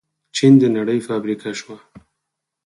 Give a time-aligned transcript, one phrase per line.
[0.35, 1.77] چین د نړۍ فابریکه شوه.